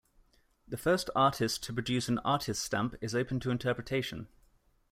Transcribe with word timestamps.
The 0.67 0.77
first 0.77 1.11
artist 1.15 1.61
to 1.61 1.73
produce 1.73 2.09
an 2.09 2.17
"artist's 2.25 2.65
stamp" 2.65 2.95
is 3.01 3.13
open 3.13 3.39
to 3.41 3.51
interpretation. 3.51 4.29